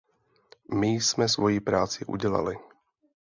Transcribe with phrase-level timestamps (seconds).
[0.73, 2.57] My jsme svoji práci udělali.